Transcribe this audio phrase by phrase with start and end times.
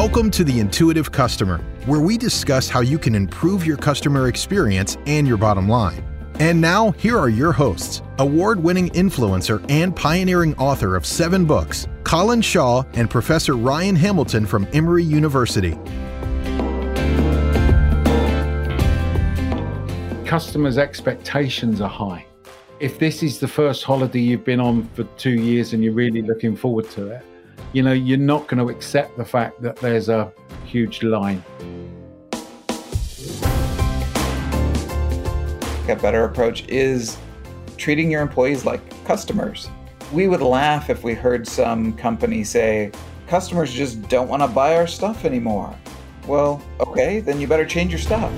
[0.00, 4.96] Welcome to the Intuitive Customer, where we discuss how you can improve your customer experience
[5.06, 6.04] and your bottom line.
[6.38, 11.88] And now, here are your hosts award winning influencer and pioneering author of seven books,
[12.04, 15.76] Colin Shaw and Professor Ryan Hamilton from Emory University.
[20.24, 22.24] Customers' expectations are high.
[22.78, 26.22] If this is the first holiday you've been on for two years and you're really
[26.22, 27.24] looking forward to it,
[27.72, 30.32] you know, you're not going to accept the fact that there's a
[30.64, 31.42] huge line.
[35.88, 37.16] A better approach is
[37.76, 39.70] treating your employees like customers.
[40.12, 42.90] We would laugh if we heard some company say,
[43.26, 45.74] customers just don't want to buy our stuff anymore.
[46.26, 48.32] Well, okay, then you better change your stuff.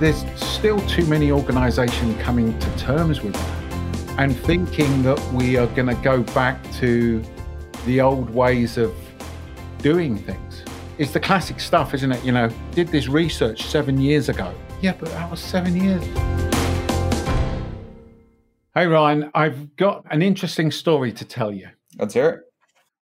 [0.00, 3.67] There's still too many organizations coming to terms with that
[4.18, 7.22] and thinking that we are going to go back to
[7.86, 8.92] the old ways of
[9.78, 10.64] doing things.
[10.98, 12.24] It's the classic stuff, isn't it?
[12.24, 14.52] You know, did this research seven years ago.
[14.82, 16.04] Yeah, but that was seven years.
[18.74, 21.68] Hey, Ryan, I've got an interesting story to tell you.
[21.96, 22.40] Let's hear it.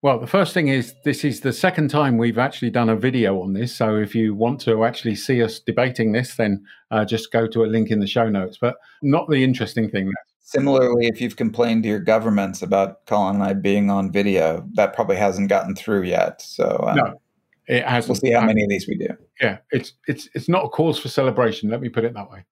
[0.02, 3.40] Well, the first thing is this is the second time we've actually done a video
[3.40, 3.74] on this.
[3.74, 7.64] So if you want to actually see us debating this, then uh, just go to
[7.64, 8.58] a link in the show notes.
[8.60, 10.12] But not the interesting thing.
[10.46, 14.92] Similarly, if you've complained to your governments about Colin and I being on video, that
[14.92, 16.42] probably hasn't gotten through yet.
[16.42, 17.20] So uh, no,
[17.66, 18.10] it hasn't.
[18.10, 19.08] We'll see how many of these we do.
[19.40, 21.70] Yeah, it's it's it's not a cause for celebration.
[21.70, 22.44] Let me put it that way.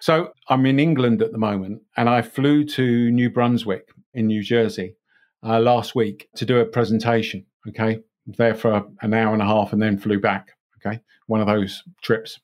[0.00, 4.42] So I'm in England at the moment, and I flew to New Brunswick in New
[4.42, 4.96] Jersey
[5.44, 7.46] uh, last week to do a presentation.
[7.68, 10.50] Okay, there for an hour and a half, and then flew back.
[10.84, 12.40] Okay, one of those trips.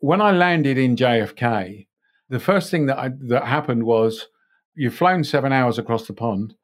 [0.00, 1.86] When I landed in JFK,
[2.28, 4.28] the first thing that I, that happened was
[4.74, 6.54] you've flown seven hours across the pond,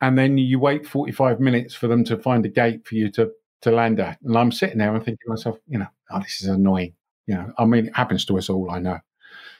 [0.00, 3.30] and then you wait 45 minutes for them to find a gate for you to,
[3.62, 4.18] to land at.
[4.22, 6.94] And I'm sitting there and thinking to myself, you know, oh, this is annoying.
[7.26, 8.98] You know, I mean, it happens to us all, I know.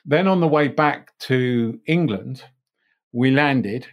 [0.04, 2.44] Then on the way back to England,
[3.12, 3.86] we landed,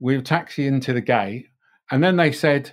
[0.00, 1.46] we were taxiing to the gate,
[1.90, 2.72] and then they said,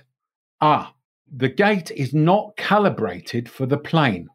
[0.60, 0.94] ah,
[1.34, 4.28] the gate is not calibrated for the plane,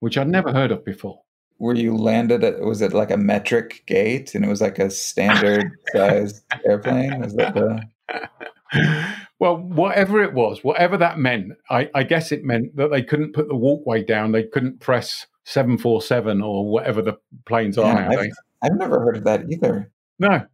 [0.00, 1.23] which I'd never heard of before
[1.58, 4.34] where you landed at was it like a metric gate?
[4.34, 7.20] And it was like a standard size airplane?
[7.20, 12.74] Was that the well whatever it was whatever that meant I, I, guess it meant
[12.76, 14.32] that they couldn't put the walkway down.
[14.32, 18.30] They couldn't press 747 or whatever the planes are yeah, I've,
[18.62, 19.90] I've never heard of that either.
[20.18, 20.46] No.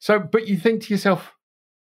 [0.00, 1.32] So but you think to yourself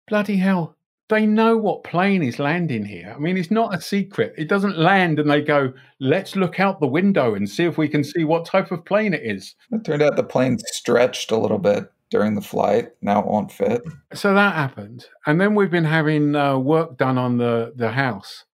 [0.08, 0.76] bloody hell
[1.12, 3.14] they know what plane is landing here.
[3.14, 4.34] I mean, it's not a secret.
[4.38, 7.90] It doesn't land and they go, let's look out the window and see if we
[7.90, 9.54] can see what type of plane it is.
[9.72, 12.92] It turned out the plane stretched a little bit during the flight.
[13.02, 13.82] Now it won't fit.
[14.14, 15.06] So that happened.
[15.26, 18.46] And then we've been having uh, work done on the, the house.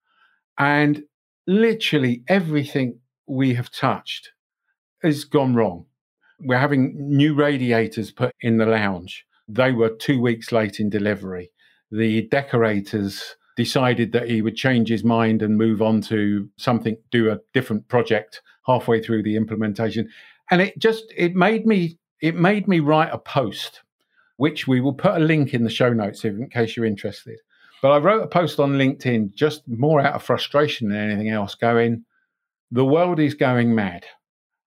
[0.58, 1.04] And
[1.46, 4.32] literally everything we have touched
[5.04, 5.86] has gone wrong.
[6.40, 9.26] We're having new radiators put in the lounge.
[9.48, 11.52] They were two weeks late in delivery
[11.92, 17.32] the decorators decided that he would change his mind and move on to something, do
[17.32, 20.10] a different project halfway through the implementation.
[20.52, 23.82] And it just it made me it made me write a post,
[24.38, 27.40] which we will put a link in the show notes in case you're interested.
[27.82, 31.54] But I wrote a post on LinkedIn just more out of frustration than anything else,
[31.56, 32.06] going,
[32.72, 34.06] the world is going mad.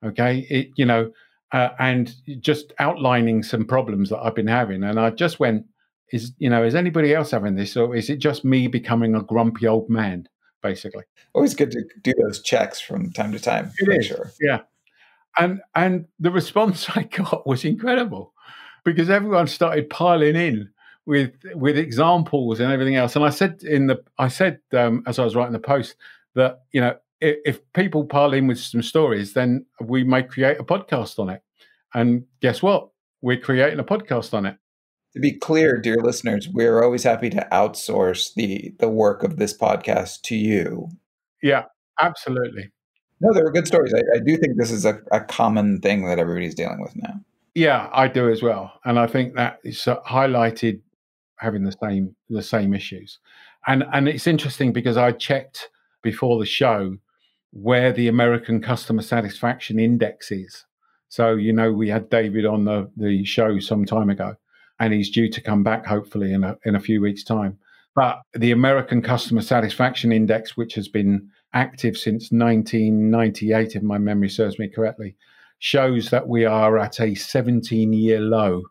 [0.05, 0.47] Okay.
[0.49, 1.11] It, you know,
[1.53, 4.85] uh, and just outlining some problems that I've been having.
[4.85, 5.67] And I just went,
[6.13, 9.23] is you know is anybody else having this or is it just me becoming a
[9.23, 10.29] grumpy old man
[10.63, 11.05] basically?
[11.33, 14.31] Always good to do those checks from time to time it is, sure.
[14.41, 14.61] yeah.
[15.39, 18.35] And and the response i got was incredible
[18.85, 20.69] because everyone started piling in
[21.07, 23.17] with with examples and everything else.
[23.17, 25.97] And i said in the i said um, as i was writing the post
[26.35, 30.59] that you know if, if people pile in with some stories then we may create
[30.59, 31.43] a podcast on it.
[31.93, 32.89] And guess what?
[33.21, 34.57] We're creating a podcast on it
[35.13, 39.57] to be clear, dear listeners, we're always happy to outsource the the work of this
[39.57, 40.89] podcast to you.
[41.43, 41.65] Yeah,
[42.01, 42.71] absolutely.
[43.21, 43.93] No, there were good stories.
[43.93, 47.21] I, I do think this is a, a common thing that everybody's dealing with now.
[47.55, 50.81] Yeah, I do as well, and I think that is uh, highlighted
[51.37, 53.19] having the same the same issues,
[53.67, 55.69] and and it's interesting because I checked
[56.03, 56.97] before the show
[57.53, 60.65] where the American Customer Satisfaction Index is.
[61.09, 64.37] So you know we had David on the the show some time ago,
[64.81, 67.59] and he's due to come back hopefully in a, in a few weeks' time.
[67.95, 74.31] But the American Customer Satisfaction Index, which has been active since 1998, if my memory
[74.31, 75.17] serves me correctly,
[75.59, 78.63] shows that we are at a 17 year low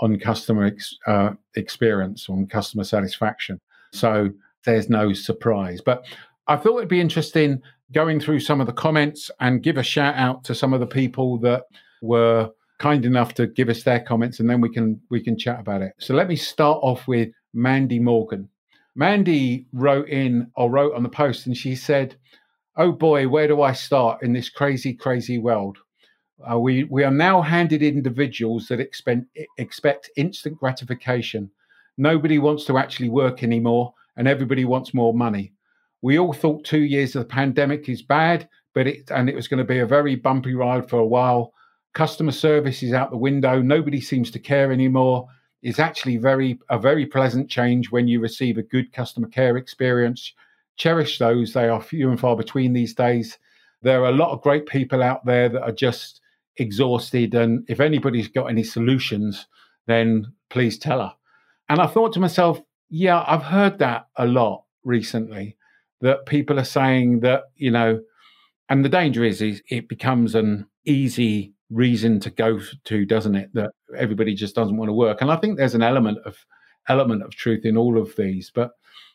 [0.00, 3.60] on customer ex, uh, experience, on customer satisfaction.
[3.92, 4.30] So
[4.64, 5.80] there's no surprise.
[5.84, 6.06] But
[6.46, 7.60] I thought it'd be interesting
[7.92, 10.86] going through some of the comments and give a shout out to some of the
[10.86, 11.64] people that
[12.00, 15.60] were kind enough to give us their comments and then we can we can chat
[15.60, 15.92] about it.
[15.98, 18.48] So let me start off with Mandy Morgan.
[18.96, 22.16] Mandy wrote in or wrote on the post and she said,
[22.76, 25.76] "Oh boy, where do I start in this crazy crazy world?
[26.50, 29.26] Uh, we we are now handed individuals that expect
[29.58, 31.50] expect instant gratification.
[31.98, 35.52] Nobody wants to actually work anymore and everybody wants more money.
[36.02, 39.48] We all thought 2 years of the pandemic is bad, but it and it was
[39.48, 41.52] going to be a very bumpy ride for a while."
[41.92, 43.60] Customer service is out the window.
[43.60, 45.26] Nobody seems to care anymore.
[45.62, 50.32] It's actually very a very pleasant change when you receive a good customer care experience.
[50.76, 51.52] Cherish those.
[51.52, 53.38] They are few and far between these days.
[53.82, 56.20] There are a lot of great people out there that are just
[56.56, 57.34] exhausted.
[57.34, 59.46] And if anybody's got any solutions,
[59.86, 61.14] then please tell her.
[61.68, 65.56] And I thought to myself, yeah, I've heard that a lot recently
[66.00, 68.00] that people are saying that, you know,
[68.68, 73.50] and the danger is, is it becomes an easy reason to go to, doesn't it?
[73.54, 75.20] That everybody just doesn't want to work.
[75.20, 76.44] And I think there's an element of
[76.88, 78.50] element of truth in all of these.
[78.54, 78.72] But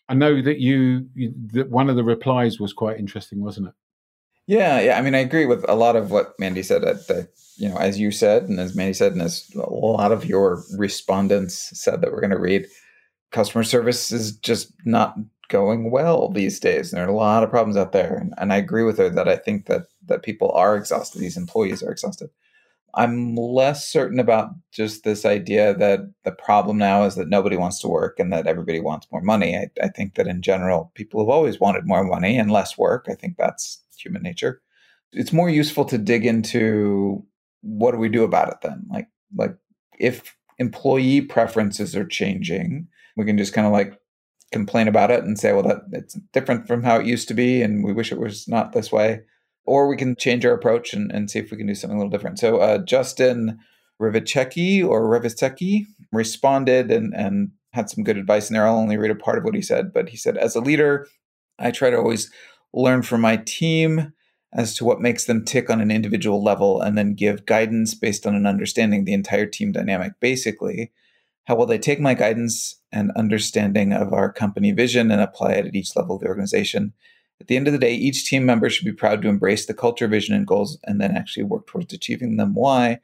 [0.08, 3.74] I know that you, you that one of the replies was quite interesting, wasn't it?
[4.48, 4.98] Yeah, yeah.
[4.98, 6.84] I mean, I agree with a lot of what Mandy said.
[6.84, 10.12] That, that you know, as you said, and as Mandy said, and as a lot
[10.12, 12.68] of your respondents said that we're going to read,
[13.32, 15.16] customer service is just not
[15.50, 16.92] going well these days.
[16.92, 19.10] And There are a lot of problems out there, and, and I agree with her
[19.10, 21.20] that I think that that people are exhausted.
[21.20, 22.30] These employees are exhausted.
[22.96, 27.80] I'm less certain about just this idea that the problem now is that nobody wants
[27.82, 29.56] to work and that everybody wants more money.
[29.56, 33.08] I, I, think that in general, people have always wanted more money and less work.
[33.10, 34.62] I think that's human nature.
[35.12, 37.26] It's more useful to dig into
[37.62, 38.86] what do we do about it then?
[38.90, 39.56] Like, like
[40.00, 42.88] if employee preferences are changing,
[43.18, 44.00] we can just kind of like
[44.54, 47.62] complain about it and say, well, that it's different from how it used to be,
[47.62, 49.22] and we wish it was not this way
[49.66, 52.00] or we can change our approach and, and see if we can do something a
[52.00, 52.40] little different.
[52.40, 53.60] So uh, Justin
[54.02, 58.66] Riviceki or Riviceki responded and, and had some good advice in there.
[58.66, 61.08] I'll only read a part of what he said, but he said, as a leader,
[61.60, 62.32] I try to always
[62.74, 64.14] learn from my team
[64.54, 68.26] as to what makes them tick on an individual level and then give guidance based
[68.26, 70.14] on an understanding the entire team dynamic.
[70.20, 70.92] Basically,
[71.46, 75.66] how will they take my guidance and understanding of our company vision and apply it
[75.66, 76.94] at each level of the organization?
[77.42, 79.74] At the end of the day, each team member should be proud to embrace the
[79.74, 82.56] culture, vision, and goals and then actually work towards achieving them.
[82.56, 83.00] Why?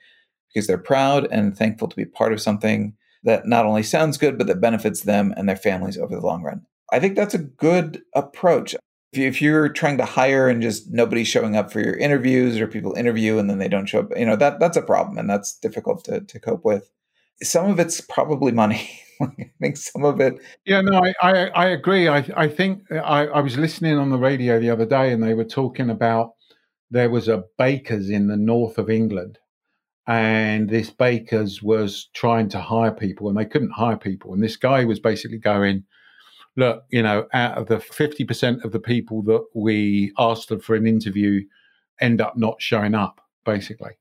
[0.54, 2.94] Because they're proud and thankful to be part of something
[3.24, 6.44] that not only sounds good, but that benefits them and their families over the long
[6.44, 6.66] run.
[6.92, 8.76] I think that's a good approach.
[9.14, 12.94] If you're trying to hire and just nobody's showing up for your interviews or people
[12.94, 15.58] interview and then they don't show up, you know, that that's a problem and that's
[15.58, 16.90] difficult to, to cope with.
[17.44, 18.90] Some of it's probably money.
[19.40, 20.36] I think some of it.
[20.66, 22.08] Yeah, no, I, I, I agree.
[22.08, 25.34] I, I think I, I was listening on the radio the other day and they
[25.34, 26.32] were talking about
[26.90, 29.40] there was a baker's in the north of England
[30.08, 34.34] and this baker's was trying to hire people and they couldn't hire people.
[34.34, 35.84] And this guy was basically going,
[36.58, 40.88] look, you know, out of the 50% of the people that we asked for an
[40.88, 41.42] interview
[42.00, 43.92] end up not showing up, basically.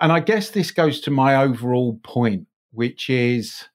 [0.00, 3.68] And I guess this goes to my overall point, which is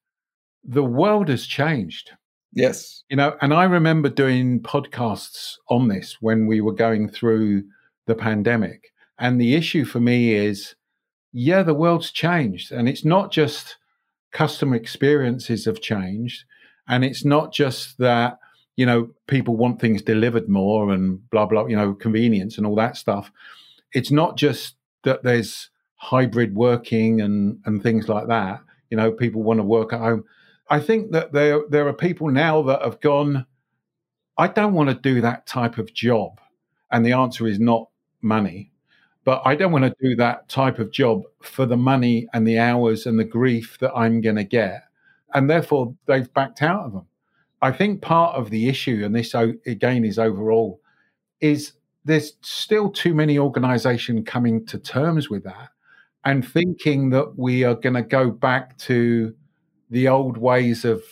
[0.67, 2.12] the world has changed.
[2.53, 3.03] Yes.
[3.10, 7.63] You know, and I remember doing podcasts on this when we were going through
[8.05, 8.93] the pandemic.
[9.19, 10.75] And the issue for me is
[11.38, 12.72] yeah, the world's changed.
[12.72, 13.75] And it's not just
[14.31, 16.45] customer experiences have changed.
[16.88, 18.39] And it's not just that,
[18.77, 22.75] you know, people want things delivered more and blah, blah, you know, convenience and all
[22.75, 23.34] that stuff.
[23.91, 28.62] It's not just that there's hybrid working and, and things like that.
[28.89, 30.24] You know, people want to work at home.
[30.69, 33.45] I think that there there are people now that have gone.
[34.38, 36.39] I don't want to do that type of job,
[36.91, 37.89] and the answer is not
[38.22, 38.72] money.
[39.24, 42.60] But I don't want to do that type of job for the money and the
[42.60, 44.84] hours and the grief that I'm going to get,
[45.34, 47.07] and therefore they've backed out of them.
[47.62, 50.81] I think part of the issue, and this again is overall,
[51.41, 55.69] is there's still too many organisations coming to terms with that
[56.24, 59.34] and thinking that we are going to go back to
[59.89, 61.04] the old ways of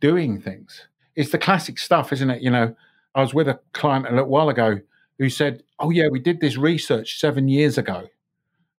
[0.00, 0.86] doing things.
[1.14, 2.42] It's the classic stuff, isn't it?
[2.42, 2.74] You know,
[3.14, 4.80] I was with a client a little while ago
[5.18, 8.08] who said, Oh, yeah, we did this research seven years ago.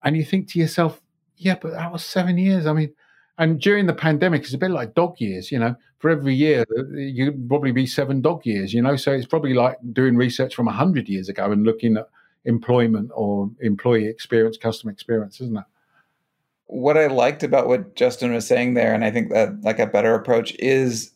[0.02, 1.00] And you think to yourself,
[1.36, 2.66] Yeah, but that was seven years.
[2.66, 2.92] I mean,
[3.38, 6.64] and during the pandemic, it's a bit like dog years, you know, for every year,
[6.94, 10.66] you'd probably be seven dog years, you know, so it's probably like doing research from
[10.66, 12.08] 100 years ago and looking at
[12.46, 15.64] employment or employee experience, customer experience, isn't it?
[16.66, 19.86] What I liked about what Justin was saying there, and I think that like a
[19.86, 21.12] better approach is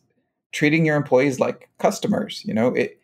[0.53, 2.43] treating your employees like customers.
[2.45, 3.01] You know, it,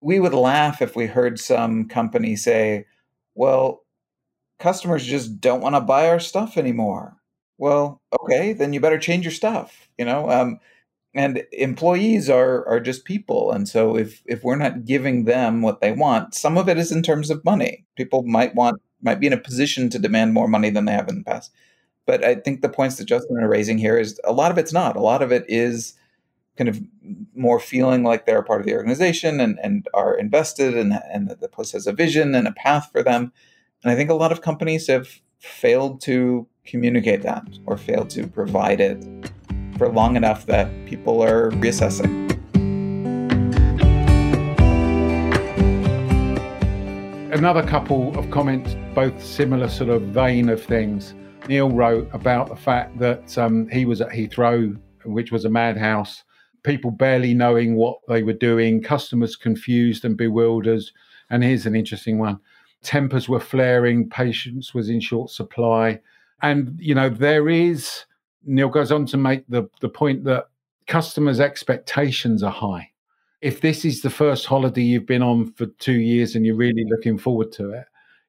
[0.00, 2.86] we would laugh if we heard some company say,
[3.34, 3.84] well,
[4.58, 7.16] customers just don't want to buy our stuff anymore.
[7.58, 10.30] Well, okay, then you better change your stuff, you know?
[10.30, 10.60] Um,
[11.14, 15.80] and employees are are just people and so if if we're not giving them what
[15.80, 19.26] they want some of it is in terms of money people might want might be
[19.26, 21.50] in a position to demand more money than they have in the past
[22.08, 24.72] but i think the points that justin are raising here is a lot of it's
[24.72, 25.94] not a lot of it is
[26.56, 26.80] kind of
[27.36, 31.30] more feeling like they're a part of the organization and, and are invested and, and
[31.40, 33.32] the place has a vision and a path for them
[33.84, 38.26] and i think a lot of companies have failed to communicate that or failed to
[38.26, 39.04] provide it
[39.78, 42.26] for long enough that people are reassessing.
[47.32, 51.14] Another couple of comments, both similar sort of vein of things.
[51.48, 56.24] Neil wrote about the fact that um, he was at Heathrow, which was a madhouse,
[56.62, 60.82] people barely knowing what they were doing, customers confused and bewildered.
[61.30, 62.40] And here's an interesting one
[62.82, 66.00] tempers were flaring, patience was in short supply.
[66.42, 68.04] And, you know, there is
[68.44, 70.48] Neil goes on to make the, the point that
[70.86, 72.90] customers' expectations are high.
[73.40, 76.84] If this is the first holiday you've been on for two years and you're really
[76.88, 77.84] looking forward to it,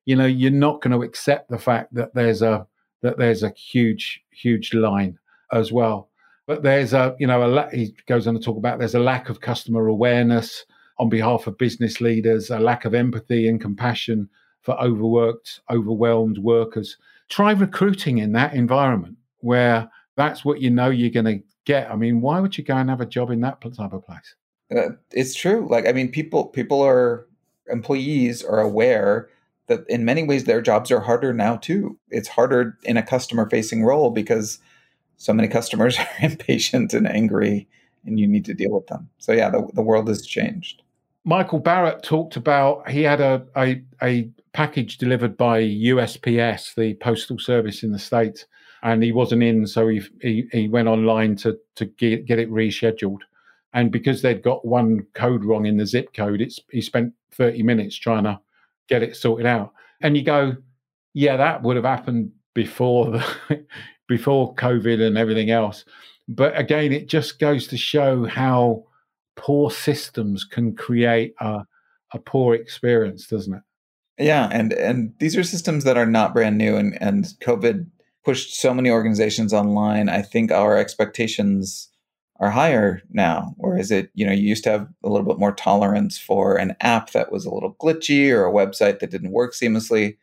[0.05, 2.67] you know, you're not going to accept the fact that there's a
[3.01, 5.17] that there's a huge, huge line
[5.51, 6.09] as well.
[6.47, 9.29] But there's a, you know, a he goes on to talk about there's a lack
[9.29, 10.65] of customer awareness
[10.97, 14.29] on behalf of business leaders, a lack of empathy and compassion
[14.61, 16.97] for overworked, overwhelmed workers.
[17.29, 21.89] Try recruiting in that environment where that's what you know you're going to get.
[21.89, 24.35] I mean, why would you go and have a job in that type of place?
[24.75, 25.67] Uh, it's true.
[25.69, 27.27] Like, I mean, people people are
[27.67, 29.29] employees are aware
[29.69, 31.97] that in many ways their jobs are harder now too.
[32.09, 34.59] It's harder in a customer facing role because
[35.17, 37.67] so many customers are impatient and angry,
[38.05, 39.09] and you need to deal with them.
[39.19, 40.81] So yeah, the, the world has changed.
[41.23, 47.37] Michael Barrett talked about he had a, a, a package delivered by USPS, the postal
[47.37, 48.45] service in the states,
[48.81, 52.49] and he wasn't in, so he he, he went online to to get, get it
[52.51, 53.19] rescheduled.
[53.73, 57.61] And because they'd got one code wrong in the zip code, it's he spent 30
[57.63, 58.39] minutes trying to
[58.89, 59.73] get it sorted out.
[60.01, 60.57] And you go,
[61.13, 63.65] yeah, that would have happened before the
[64.07, 65.85] before COVID and everything else.
[66.27, 68.83] But again, it just goes to show how
[69.35, 71.61] poor systems can create a,
[72.13, 73.61] a poor experience, doesn't it?
[74.17, 77.87] Yeah, and and these are systems that are not brand new, and and COVID
[78.25, 80.09] pushed so many organizations online.
[80.09, 81.89] I think our expectations
[82.39, 83.53] are higher now.
[83.59, 86.55] or is it, you know, you used to have a little bit more tolerance for
[86.55, 90.17] an app that was a little glitchy or a website that didn't work seamlessly.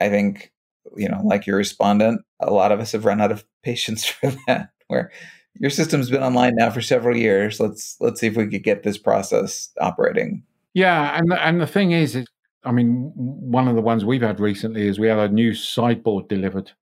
[0.00, 0.52] I think,
[0.96, 4.32] you know, like your respondent, a lot of us have run out of patience for
[4.46, 4.70] that.
[4.88, 5.12] Where
[5.58, 7.60] your system's been online now for several years.
[7.60, 10.42] Let's let's see if we could get this process operating.
[10.74, 12.26] Yeah, and the, and the thing is, is,
[12.64, 16.28] I mean, one of the ones we've had recently is we had a new sideboard
[16.28, 16.72] delivered,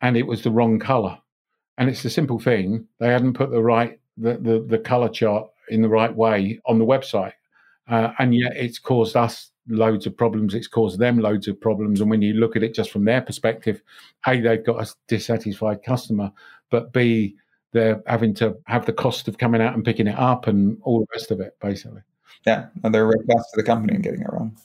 [0.00, 1.18] and it was the wrong color.
[1.78, 2.86] And it's a simple thing.
[3.00, 6.78] They hadn't put the right the, the, the color chart in the right way on
[6.78, 7.32] the website.
[7.88, 10.54] Uh, and yet it's caused us loads of problems.
[10.54, 12.00] It's caused them loads of problems.
[12.00, 13.82] And when you look at it just from their perspective,
[14.26, 16.30] A, they've got a dissatisfied customer,
[16.70, 17.36] but B,
[17.72, 21.00] they're having to have the cost of coming out and picking it up and all
[21.00, 22.02] the rest of it, basically.
[22.46, 24.56] Yeah, and they're right cost to the company and getting it wrong.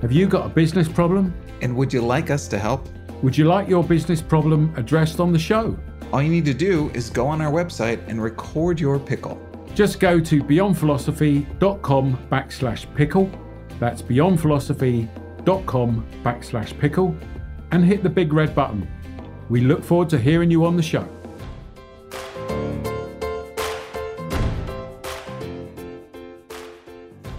[0.00, 1.34] Have you got a business problem?
[1.60, 2.88] And would you like us to help?
[3.20, 5.76] Would you like your business problem addressed on the show?
[6.12, 9.36] All you need to do is go on our website and record your pickle.
[9.74, 13.28] Just go to beyondphilosophy.com backslash pickle.
[13.80, 17.16] That's beyondphilosophy.com backslash pickle
[17.72, 18.88] and hit the big red button.
[19.48, 21.08] We look forward to hearing you on the show.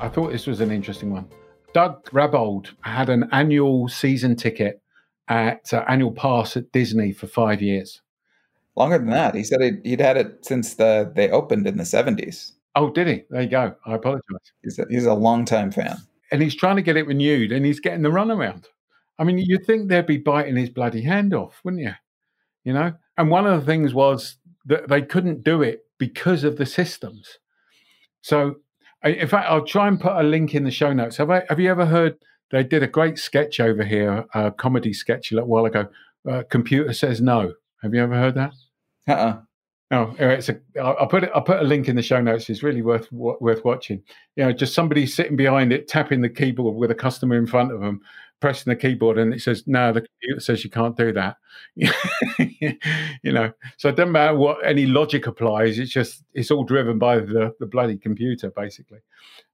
[0.01, 1.25] I thought this was an interesting one.
[1.74, 4.82] Doug Rabold had an annual season ticket
[5.28, 8.02] at uh, annual pass at Disney for five years.
[8.76, 9.36] Longer than that.
[9.36, 12.54] He said he'd, he'd had it since the they opened in the 70s.
[12.76, 13.24] Oh, did he?
[13.30, 13.76] There you go.
[13.86, 14.24] I apologize.
[14.64, 15.98] He's a, he's a long time fan.
[16.32, 18.66] And he's trying to get it renewed and he's getting the runaround.
[19.18, 21.94] I mean, you'd think they'd be biting his bloody hand off, wouldn't you?
[22.64, 22.94] You know?
[23.18, 27.38] And one of the things was that they couldn't do it because of the systems.
[28.22, 28.56] So
[29.03, 31.18] in fact, I'll try and put a link in the show notes.
[31.18, 31.44] Have I?
[31.50, 32.15] Have you ever heard?
[32.51, 35.88] They did a great sketch over here, a comedy sketch a little while ago.
[36.29, 37.53] Uh, Computer says no.
[37.84, 38.53] Have you ever heard that?
[39.08, 39.12] Uh.
[39.12, 39.41] Uh-uh.
[39.91, 40.60] Oh, it's a.
[40.79, 41.32] I'll put it.
[41.34, 42.48] I'll put a link in the show notes.
[42.50, 44.03] It's really worth worth watching.
[44.36, 47.72] You know, just somebody sitting behind it, tapping the keyboard with a customer in front
[47.72, 48.01] of them,
[48.39, 51.38] pressing the keyboard and it says, no, the computer says you can't do that.
[51.75, 55.77] you know, so it doesn't matter what any logic applies.
[55.77, 59.00] It's just, it's all driven by the, the bloody computer, basically.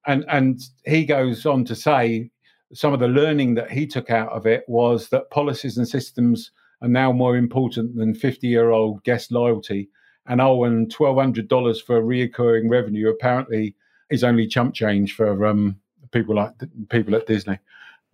[0.06, 2.30] And, and he goes on to say
[2.74, 6.52] some of the learning that he took out of it was that policies and systems
[6.82, 9.90] are now more important than 50 year old guest loyalty.
[10.28, 13.76] And oh, and $1,200 for reoccurring revenue apparently
[14.10, 15.80] is only chump change for um,
[16.12, 16.52] people like
[16.90, 17.60] people at Disney.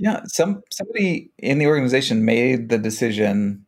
[0.01, 3.67] Yeah, some somebody in the organization made the decision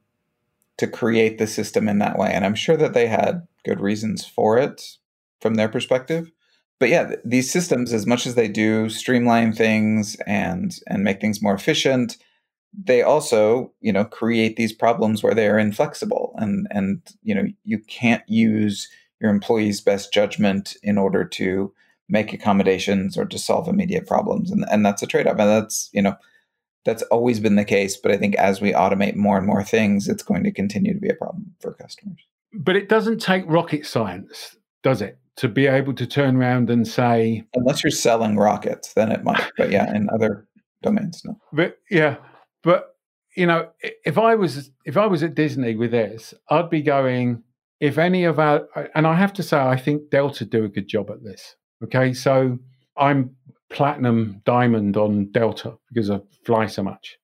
[0.78, 4.26] to create the system in that way, and I'm sure that they had good reasons
[4.26, 4.98] for it
[5.42, 6.32] from their perspective.
[6.80, 11.42] But yeah, these systems, as much as they do streamline things and and make things
[11.42, 12.18] more efficient,
[12.74, 17.46] they also you know create these problems where they are inflexible and and you know
[17.66, 18.90] you can't use
[19.22, 21.74] your employees' best judgment in order to
[22.10, 24.52] make accommodations or to solve immediate problems.
[24.52, 25.40] And, and that's a trade-off.
[25.40, 26.16] And that's you know
[26.86, 27.98] that's always been the case.
[27.98, 31.00] But i think as we automate more and more things it's going to continue to
[31.00, 32.20] be a problem for customers.
[32.54, 36.88] But it doesn't take rocket science does it to be able to turn around and
[36.88, 39.50] say unless you're selling rockets then it might.
[39.58, 40.48] But yeah in other
[40.82, 41.38] domains no.
[41.52, 42.18] But yeah.
[42.64, 42.94] But
[43.36, 43.70] you know
[44.06, 47.44] if i was if i was at disney with this i'd be going
[47.80, 50.88] if any of our and i have to say i think delta do a good
[50.88, 52.58] job at this Okay, so
[52.98, 53.36] I'm
[53.70, 57.18] platinum diamond on Delta because I fly so much.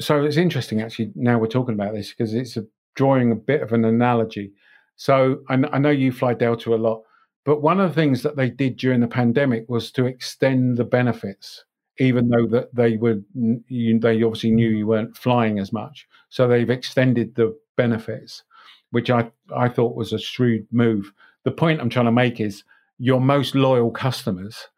[0.00, 2.64] So it's interesting actually now we're talking about this because it's a,
[2.96, 4.52] drawing a bit of an analogy.
[4.96, 7.02] So I, I know you fly Delta a lot,
[7.44, 10.84] but one of the things that they did during the pandemic was to extend the
[10.84, 11.64] benefits,
[11.98, 16.08] even though that they were you, they obviously knew you weren't flying as much.
[16.30, 18.42] So they've extended the benefits,
[18.90, 21.12] which I I thought was a shrewd move.
[21.44, 22.64] The point I'm trying to make is
[23.00, 24.68] your most loyal customers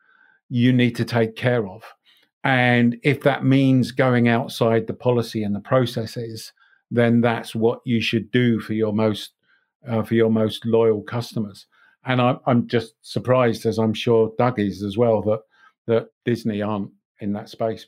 [0.49, 1.83] you need to take care of.
[2.45, 6.53] And if that means going outside the policy and the processes,
[6.91, 9.33] then that's what you should do for your most
[9.89, 11.67] uh, for your most loyal customers.
[12.05, 15.41] And I'm I'm just surprised, as I'm sure Doug is as well, that
[15.87, 17.87] that Disney aren't in that space.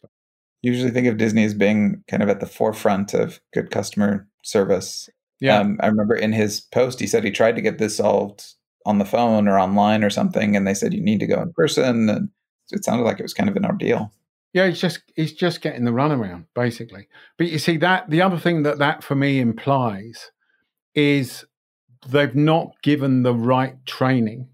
[0.62, 5.08] Usually think of Disney as being kind of at the forefront of good customer service.
[5.40, 8.54] Yeah, um, I remember in his post he said he tried to get this solved
[8.84, 11.52] on the phone or online or something, and they said you need to go in
[11.52, 12.28] person, and
[12.70, 14.12] it sounded like it was kind of an ordeal.
[14.52, 17.08] Yeah, it's just it's just getting the runaround basically.
[17.36, 20.30] But you see that the other thing that that for me implies
[20.94, 21.44] is
[22.08, 24.48] they've not given the right training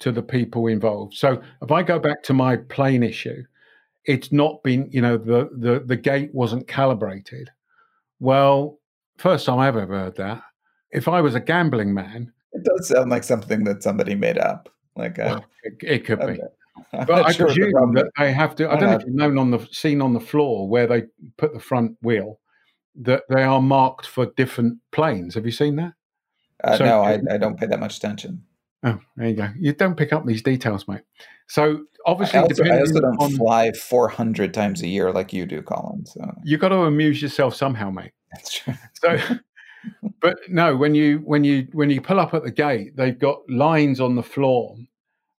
[0.00, 1.14] to the people involved.
[1.14, 3.44] So if I go back to my plane issue,
[4.04, 7.50] it's not been you know the the the gate wasn't calibrated.
[8.18, 8.80] Well,
[9.18, 10.42] first time I've ever heard that.
[10.90, 12.32] If I was a gambling man,
[12.64, 14.68] does sound like something that somebody made up.
[14.96, 16.40] Like uh, well, it, it, could be.
[16.92, 18.70] I'm but I sure presume that they have to.
[18.70, 21.04] I don't know if you've known on the scene on the floor where they
[21.36, 22.40] put the front wheel
[22.96, 25.34] that they are marked for different planes.
[25.34, 25.94] Have you seen that?
[26.62, 28.42] Uh, so, no, I, I, don't pay that much attention.
[28.84, 29.48] Oh, there you go.
[29.58, 31.02] You don't pick up these details, mate.
[31.48, 35.46] So obviously, I also, I also don't on, fly 400 times a year like you
[35.46, 36.06] do, Colin.
[36.06, 38.12] So you got to amuse yourself somehow, mate.
[38.32, 38.74] That's true.
[38.94, 39.18] So
[40.20, 43.38] but no, when you when you when you pull up at the gate, they've got
[43.48, 44.76] lines on the floor,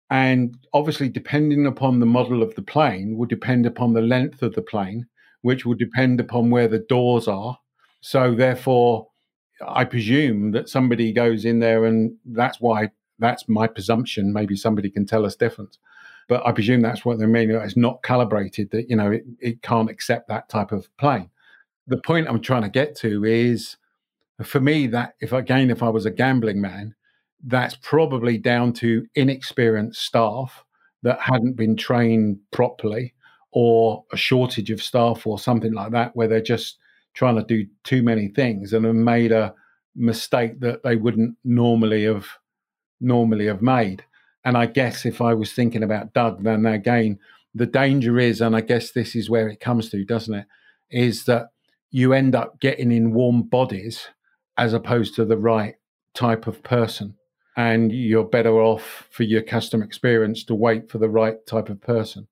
[0.09, 4.53] and obviously, depending upon the model of the plane, will depend upon the length of
[4.53, 5.07] the plane,
[5.41, 7.57] which will depend upon where the doors are.
[8.01, 9.07] So, therefore,
[9.67, 14.33] I presume that somebody goes in there, and that's why that's my presumption.
[14.33, 15.77] Maybe somebody can tell us different,
[16.27, 17.49] but I presume that's what they mean.
[17.49, 21.29] It's not calibrated that you know it, it can't accept that type of plane.
[21.87, 23.77] The point I'm trying to get to is
[24.43, 26.95] for me, that if again, if I was a gambling man,
[27.43, 30.63] that's probably down to inexperienced staff
[31.03, 33.13] that hadn't been trained properly
[33.51, 36.77] or a shortage of staff or something like that, where they're just
[37.13, 39.53] trying to do too many things and have made a
[39.95, 42.27] mistake that they wouldn't normally have
[42.99, 44.03] normally have made.
[44.43, 47.19] And I guess if I was thinking about Doug, then again,
[47.53, 50.45] the danger is, and I guess this is where it comes to, doesn't it?
[50.91, 51.47] Is that
[51.91, 54.09] you end up getting in warm bodies
[54.57, 55.75] as opposed to the right
[56.13, 57.15] type of person.
[57.57, 61.81] And you're better off for your customer experience to wait for the right type of
[61.81, 62.27] person.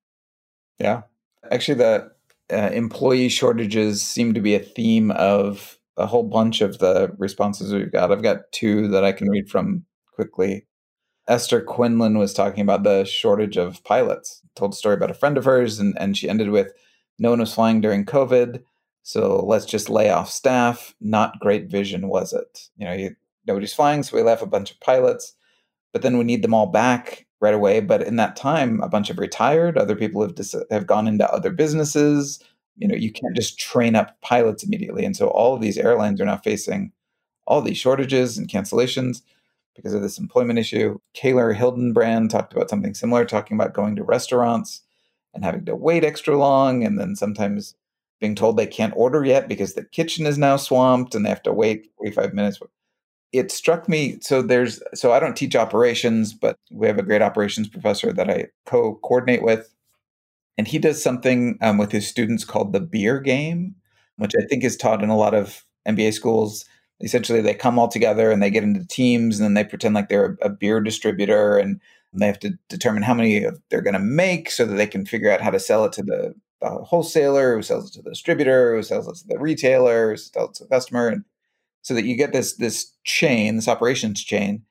[0.79, 1.03] Yeah.
[1.49, 2.12] Actually, the
[2.51, 7.73] uh, employee shortages seem to be a theme of a whole bunch of the responses
[7.73, 8.12] we've got.
[8.12, 10.65] I've got two that I can read from quickly.
[11.27, 14.41] Esther Quinlan was talking about the shortage of pilots.
[14.55, 16.73] Told a story about a friend of hers, and, and she ended with
[17.17, 18.63] no one was flying during COVID.
[19.04, 20.96] So let's just lay off staff.
[21.02, 22.70] Not great vision, was it?
[22.78, 25.34] You know, you, nobody's flying, so we left a bunch of pilots,
[25.92, 27.82] but then we need them all back right away.
[27.82, 29.78] But in that time, a bunch have retired.
[29.78, 32.42] Other people have dis- have gone into other businesses.
[32.78, 35.06] you know, you can't just train up pilots immediately.
[35.06, 36.92] And so all of these airlines are now facing
[37.46, 39.22] all these shortages and cancellations
[39.76, 40.98] because of this employment issue.
[41.13, 44.82] Taylor Hildenbrand talked about something similar, talking about going to restaurants
[45.34, 47.76] and having to wait extra long, and then sometimes
[48.19, 51.43] being told they can't order yet because the kitchen is now swamped and they have
[51.43, 52.60] to wait 45 minutes.
[53.32, 57.21] It struck me so there's so I don't teach operations, but we have a great
[57.21, 59.73] operations professor that I co coordinate with.
[60.58, 63.76] And he does something um, with his students called the beer game,
[64.17, 66.65] which I think is taught in a lot of MBA schools
[67.04, 70.10] essentially they come all together and they get into teams and then they pretend like
[70.10, 71.80] they're a, a beer distributor and
[72.13, 75.32] they have to determine how many they're going to make so that they can figure
[75.32, 78.76] out how to sell it to the, the wholesaler who sells it to the distributor
[78.76, 81.23] who sells it to the retailer who sells it to the customer and
[81.82, 84.63] so that you get this this chain this operations chain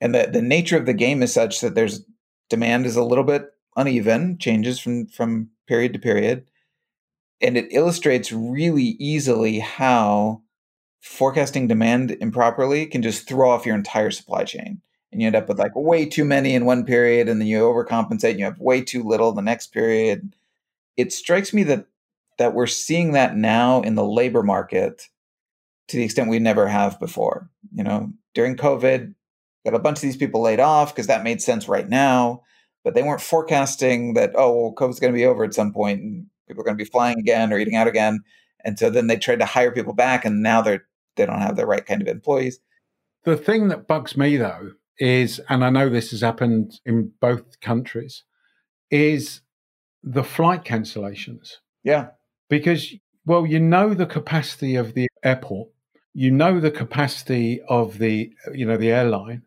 [0.00, 2.04] and the, the nature of the game is such that there's
[2.48, 6.44] demand is a little bit uneven changes from from period to period
[7.40, 10.42] and it illustrates really easily how
[11.04, 14.80] forecasting demand improperly can just throw off your entire supply chain.
[15.12, 17.60] And you end up with like way too many in one period, and then you
[17.60, 20.34] overcompensate and you have way too little the next period.
[20.96, 21.86] It strikes me that
[22.38, 25.08] that we're seeing that now in the labor market
[25.88, 27.48] to the extent we never have before.
[27.72, 29.14] You know, during COVID,
[29.64, 32.42] got a bunch of these people laid off because that made sense right now,
[32.82, 36.00] but they weren't forecasting that, oh, well, COVID's going to be over at some point
[36.00, 38.20] and people are going to be flying again or eating out again.
[38.64, 40.84] And so then they tried to hire people back and now they're
[41.16, 42.58] they don't have the right kind of employees.
[43.22, 47.60] The thing that bugs me though is, and I know this has happened in both
[47.60, 48.24] countries,
[48.90, 49.40] is
[50.04, 51.54] the flight cancellations.
[51.82, 52.08] Yeah.
[52.48, 52.94] Because,
[53.26, 55.70] well, you know the capacity of the airport,
[56.12, 59.42] you know the capacity of the, you know, the airline,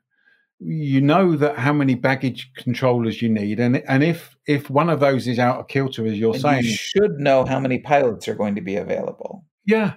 [0.60, 5.00] you know that how many baggage controllers you need, and and if if one of
[5.00, 8.28] those is out of kilter, as you're and saying, you should know how many pilots
[8.28, 9.46] are going to be available.
[9.68, 9.94] Yeah,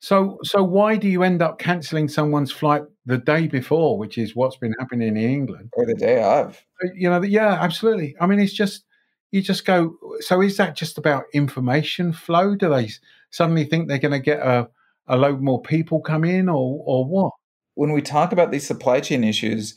[0.00, 4.36] so, so why do you end up cancelling someone's flight the day before, which is
[4.36, 6.62] what's been happening in England, or the day of?
[6.82, 8.14] Uh, you know, yeah, absolutely.
[8.20, 8.84] I mean, it's just
[9.30, 9.96] you just go.
[10.20, 12.54] So, is that just about information flow?
[12.54, 12.90] Do they
[13.30, 14.68] suddenly think they're going to get a
[15.06, 17.32] a load more people come in, or or what?
[17.74, 19.74] When we talk about these supply chain issues,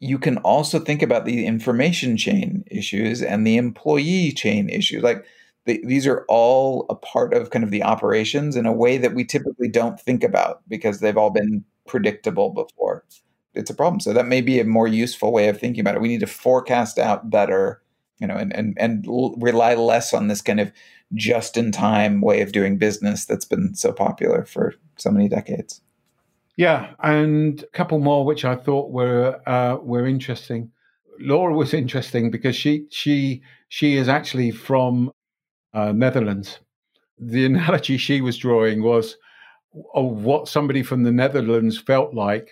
[0.00, 5.24] you can also think about the information chain issues and the employee chain issues, like
[5.64, 9.24] these are all a part of kind of the operations in a way that we
[9.24, 13.04] typically don't think about because they've all been predictable before.
[13.54, 14.00] It's a problem.
[14.00, 16.00] So that may be a more useful way of thinking about it.
[16.00, 17.81] We need to forecast out better,
[18.22, 19.04] you know, and and and
[19.36, 20.70] rely less on this kind of
[21.12, 25.80] just in time way of doing business that's been so popular for so many decades.
[26.56, 30.70] Yeah, and a couple more which I thought were uh, were interesting.
[31.18, 35.10] Laura was interesting because she she she is actually from
[35.74, 36.60] uh, Netherlands.
[37.18, 39.16] The analogy she was drawing was
[39.94, 42.50] of what somebody from the Netherlands felt like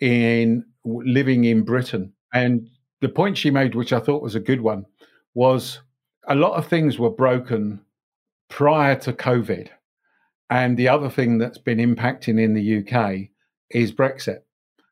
[0.00, 2.14] in living in Britain.
[2.32, 2.68] And
[3.00, 4.86] the point she made, which I thought was a good one,
[5.34, 5.80] was
[6.28, 7.80] a lot of things were broken
[8.48, 9.68] prior to COVID.
[10.48, 13.28] And the other thing that's been impacting in the UK
[13.70, 14.40] is Brexit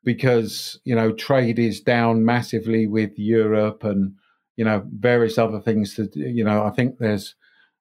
[0.03, 4.15] because, you know, trade is down massively with Europe and,
[4.55, 7.35] you know, various other things that, you know, I think there's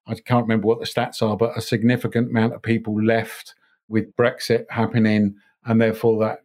[0.08, 3.54] I can't remember what the stats are, but a significant amount of people left
[3.88, 6.38] with Brexit happening, and therefore that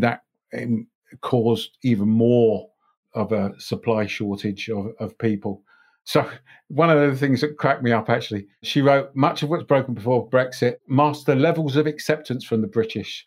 [0.00, 0.22] that
[0.56, 0.86] um,
[1.22, 2.68] caused even more
[3.14, 5.62] of a supply shortage of, of people.
[6.04, 6.28] So
[6.68, 9.94] one of the things that cracked me up actually, she wrote much of what's broken
[9.94, 13.26] before Brexit masked the levels of acceptance from the British.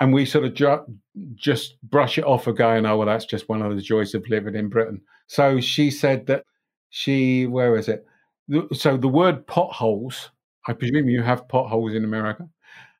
[0.00, 0.84] And we sort of ju-
[1.34, 4.28] just brush it off of going, oh, well, that's just one of the joys of
[4.28, 5.00] living in Britain.
[5.26, 6.44] So she said that
[6.90, 8.04] she, where is it?
[8.72, 10.30] so the word potholes,
[10.66, 12.48] I presume you have potholes in America,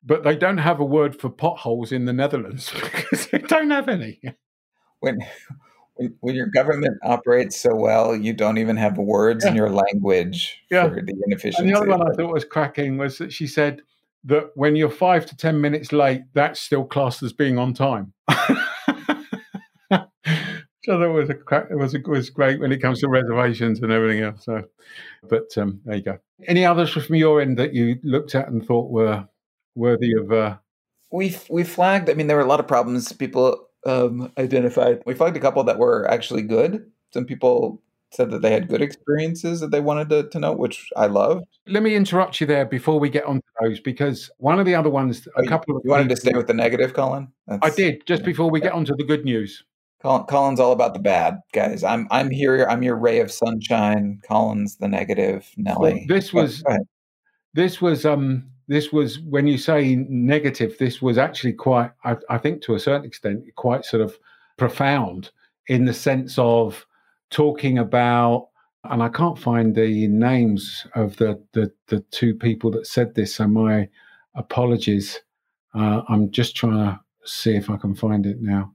[0.03, 3.89] but they don't have a word for potholes in the Netherlands because they don't have
[3.89, 4.19] any.
[4.99, 5.19] When,
[5.95, 9.51] when, when your government operates so well, you don't even have words yeah.
[9.51, 10.87] in your language yeah.
[10.87, 11.61] for the inefficiency.
[11.61, 13.81] And the other one I thought was cracking was that she said
[14.25, 18.13] that when you're five to ten minutes late, that's still classed as being on time.
[20.83, 23.81] So that was a crack, it was a, was great when it comes to reservations
[23.81, 24.43] and everything else.
[24.43, 24.63] So,
[25.29, 26.19] but um, there you go.
[26.45, 29.25] Any others from your end that you looked at and thought were
[29.75, 30.31] worthy of?
[30.31, 30.57] Uh...
[31.09, 32.09] We we flagged.
[32.09, 35.01] I mean, there were a lot of problems people um, identified.
[35.05, 36.89] We flagged a couple that were actually good.
[37.11, 40.89] Some people said that they had good experiences that they wanted to, to note, which
[40.95, 41.43] I love.
[41.67, 44.75] Let me interrupt you there before we get on to those, because one of the
[44.75, 47.27] other ones, a oh, couple you, of you wanted to stay with the negative, Colin.
[47.47, 49.63] That's, I did just before we get on to the good news.
[50.01, 51.83] Colin, Colin's all about the bad, guys.
[51.83, 52.65] I'm I'm here.
[52.69, 54.21] I'm your ray of sunshine.
[54.27, 55.49] Colin's the negative.
[55.55, 55.93] Nelly.
[55.93, 56.63] Well, this was
[57.53, 62.37] this was um this was when you say negative this was actually quite I, I,
[62.37, 64.17] think to a certain extent quite sort of
[64.57, 65.31] profound
[65.67, 66.85] in the sense of
[67.29, 68.49] talking about
[68.85, 73.35] and i can't find the names of the the, the two people that said this
[73.35, 73.89] so my
[74.35, 75.21] apologies.
[75.75, 78.73] Uh, i'm just trying to see if i can find it now.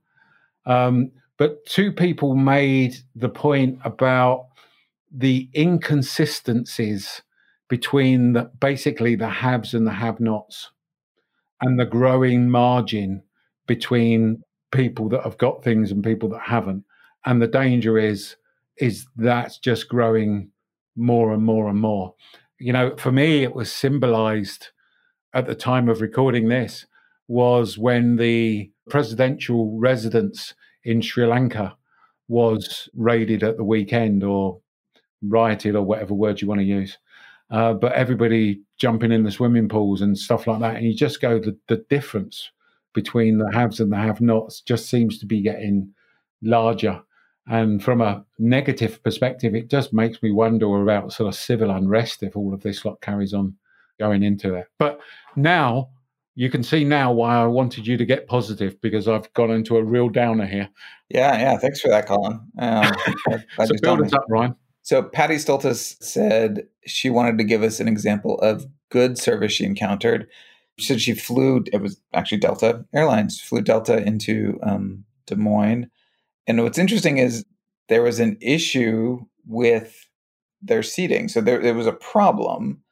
[0.66, 4.48] Um, but two people made the point about
[5.10, 7.22] the inconsistencies
[7.68, 10.70] between the, basically the haves and the have nots
[11.60, 13.22] and the growing margin
[13.66, 16.84] between people that have got things and people that haven't.
[17.24, 18.36] And the danger is
[18.78, 20.50] is that's just growing
[20.96, 22.14] more and more and more.
[22.58, 24.68] You know for me it was symbolized
[25.34, 26.86] at the time of recording this
[27.28, 30.54] was when the presidential residence
[30.84, 31.76] in Sri Lanka
[32.28, 34.60] was raided at the weekend or
[35.22, 36.96] rioted or whatever word you want to use
[37.50, 40.76] uh, but everybody jumping in the swimming pools and stuff like that.
[40.76, 42.50] And you just go, the, the difference
[42.94, 45.92] between the haves and the have nots just seems to be getting
[46.42, 47.00] larger.
[47.46, 52.22] And from a negative perspective, it just makes me wonder about sort of civil unrest
[52.22, 53.56] if all of this lot carries on
[53.98, 54.66] going into it.
[54.78, 55.00] But
[55.34, 55.88] now
[56.34, 59.76] you can see now why I wanted you to get positive because I've gone into
[59.76, 60.68] a real downer here.
[61.08, 61.56] Yeah, yeah.
[61.56, 62.40] Thanks for that, Colin.
[62.58, 62.92] Um,
[63.66, 64.54] so build us up, Ryan.
[64.88, 69.66] So Patty Stoltis said she wanted to give us an example of good service she
[69.66, 70.26] encountered.
[70.78, 75.90] She said she flew, it was actually Delta Airlines, flew Delta into um, Des Moines.
[76.46, 77.44] And what's interesting is
[77.90, 80.06] there was an issue with
[80.62, 81.28] their seating.
[81.28, 82.82] So there, there was a problem.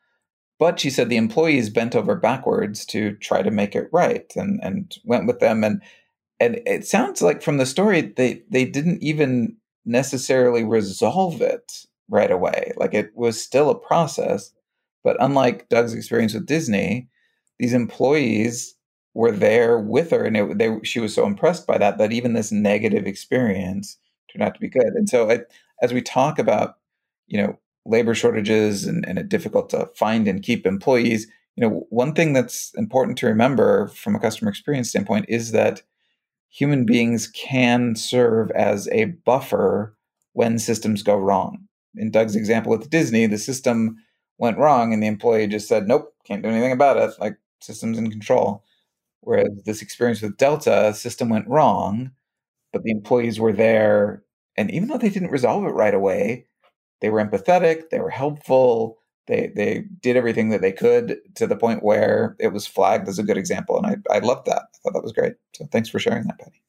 [0.59, 4.61] But she said the employees bent over backwards to try to make it right and,
[4.63, 5.65] and went with them.
[5.65, 5.81] And
[6.41, 9.57] and it sounds like from the story they they didn't even
[9.87, 12.73] necessarily resolve it right away.
[12.77, 14.53] Like it was still a process.
[15.03, 17.09] But unlike Doug's experience with Disney,
[17.59, 18.75] these employees
[19.15, 22.35] were there with her, and it, they, she was so impressed by that that even
[22.35, 23.97] this negative experience
[24.31, 24.93] turned out to be good.
[24.95, 25.41] And so, I,
[25.81, 26.75] as we talk about,
[27.27, 31.87] you know, labor shortages and, and it difficult to find and keep employees, you know,
[31.89, 35.81] one thing that's important to remember from a customer experience standpoint is that
[36.57, 39.95] human beings can serve as a buffer
[40.33, 41.59] when systems go wrong.
[41.97, 43.97] In Doug's example with Disney, the system
[44.39, 47.11] went wrong and the employee just said, nope, can't do anything about it.
[47.21, 48.65] Like systems in control.
[49.21, 52.13] Whereas this experience with Delta, system went wrong,
[52.73, 54.23] but the employees were there.
[54.57, 56.47] And even though they didn't resolve it right away,
[57.03, 61.57] they were empathetic, they were helpful, they they did everything that they could to the
[61.57, 64.63] point where it was flagged as a good example, and I I loved that.
[64.63, 65.35] I thought that was great.
[65.55, 66.63] So thanks for sharing that, Penny.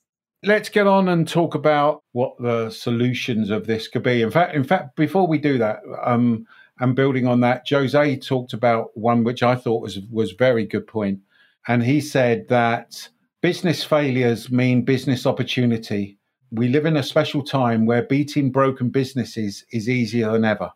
[0.43, 4.22] Let's get on and talk about what the solutions of this could be.
[4.22, 6.46] In fact, in fact, before we do that, um,
[6.80, 10.88] and building on that, Jose talked about one which I thought was was very good
[10.88, 11.20] point,
[11.67, 13.10] and he said that
[13.41, 16.17] business failures mean business opportunity.
[16.52, 20.72] We live in a special time where beating broken businesses is easier than ever.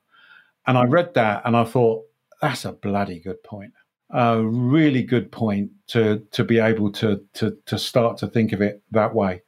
[0.68, 2.06] And I read that and I thought,
[2.42, 3.74] that's a bloody good point.
[4.10, 8.62] A really good point to to be able to to to start to think of
[8.62, 9.42] it that way.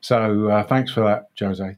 [0.00, 1.76] So uh, thanks for that, Jose.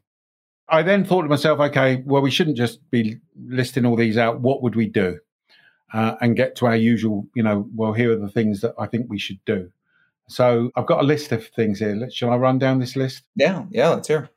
[0.68, 4.40] I then thought to myself, okay, well, we shouldn't just be listing all these out.
[4.40, 5.18] What would we do?
[5.92, 8.86] Uh, and get to our usual, you know, well, here are the things that I
[8.86, 9.70] think we should do.
[10.28, 12.10] So I've got a list of things here.
[12.10, 13.22] Shall I run down this list?
[13.36, 14.28] Yeah, yeah, let's hear.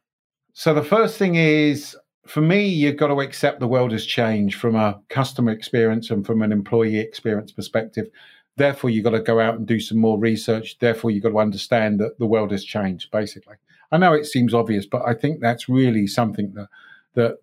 [0.54, 4.60] So the first thing is for me, you've got to accept the world has changed
[4.60, 8.08] from a customer experience and from an employee experience perspective.
[8.56, 10.78] Therefore, you've got to go out and do some more research.
[10.80, 13.56] Therefore, you've got to understand that the world has changed, basically.
[13.92, 16.68] I know it seems obvious, but I think that's really something that,
[17.16, 17.38] that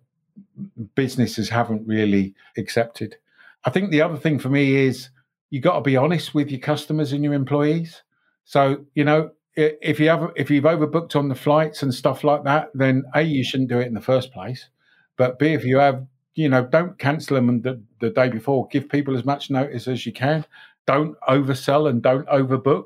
[0.95, 3.17] businesses haven't really accepted.
[3.65, 5.09] I think the other thing for me is
[5.49, 8.03] you've got to be honest with your customers and your employees.
[8.45, 12.43] So, you know, if you have if you've overbooked on the flights and stuff like
[12.43, 14.69] that, then a you shouldn't do it in the first place.
[15.17, 18.67] But B, if you have, you know, don't cancel them the, the day before.
[18.67, 20.45] Give people as much notice as you can.
[20.85, 22.85] Don't oversell and don't overbook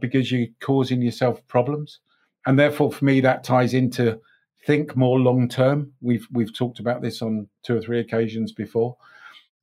[0.00, 1.98] because you're causing yourself problems.
[2.46, 4.20] And therefore, for me, that ties into
[4.64, 5.92] think more long term.
[6.00, 8.96] We've we've talked about this on two or three occasions before.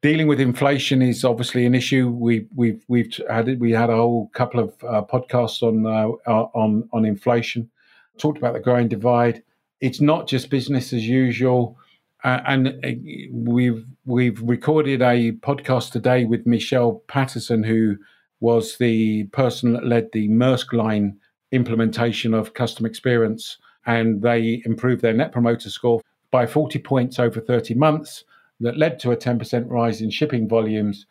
[0.01, 2.09] Dealing with inflation is obviously an issue.
[2.09, 6.87] We we've we've had we had a whole couple of uh, podcasts on uh, on
[6.93, 7.69] on inflation.
[8.17, 9.43] Talked about the growing divide.
[9.81, 11.77] It's not just business as usual
[12.23, 12.89] uh, and uh,
[13.31, 17.97] we've we've recorded a podcast today with Michelle Patterson, who
[18.41, 21.17] was the person that led the Maersk Line
[21.51, 27.39] implementation of customer experience, and they improved their net promoter score by 40 points over
[27.39, 28.25] 30 months.
[28.61, 31.05] That led to a 10% rise in shipping volumes.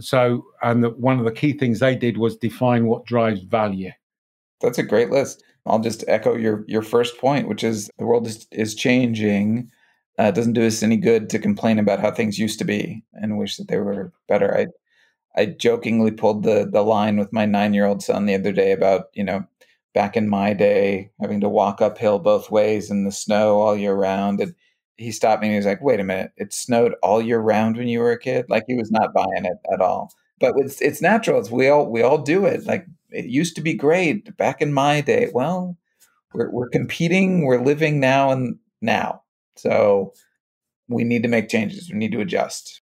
[0.00, 3.90] So, and the, one of the key things they did was define what drives value.
[4.60, 5.42] That's a great list.
[5.66, 9.70] I'll just echo your your first point, which is the world is, is changing.
[10.18, 13.04] Uh, it doesn't do us any good to complain about how things used to be
[13.12, 14.56] and wish that they were better.
[14.56, 14.66] I
[15.36, 18.72] I jokingly pulled the the line with my nine year old son the other day
[18.72, 19.44] about you know
[19.94, 23.94] back in my day having to walk uphill both ways in the snow all year
[23.94, 24.54] round and
[24.98, 27.76] he stopped me and he was like wait a minute it snowed all year round
[27.76, 30.80] when you were a kid like he was not buying it at all but it's
[30.82, 34.36] it's natural it's we all we all do it like it used to be great
[34.36, 35.76] back in my day well
[36.34, 39.22] we're, we're competing we're living now and now
[39.56, 40.12] so
[40.88, 42.82] we need to make changes we need to adjust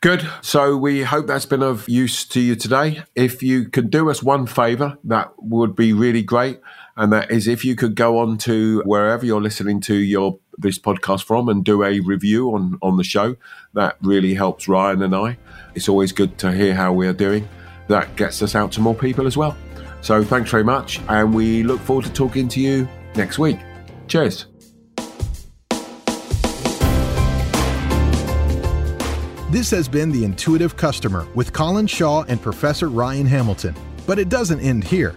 [0.00, 0.28] Good.
[0.42, 3.02] So we hope that's been of use to you today.
[3.16, 6.60] If you could do us one favor, that would be really great.
[6.98, 10.80] And that is if you could go on to wherever you're listening to your this
[10.80, 13.36] podcast from and do a review on, on the show.
[13.74, 15.38] That really helps Ryan and I.
[15.76, 17.48] It's always good to hear how we're doing.
[17.86, 19.56] That gets us out to more people as well.
[20.00, 21.00] So thanks very much.
[21.08, 23.58] And we look forward to talking to you next week.
[24.08, 24.46] Cheers.
[29.50, 33.76] This has been The Intuitive Customer with Colin Shaw and Professor Ryan Hamilton.
[34.04, 35.16] But it doesn't end here.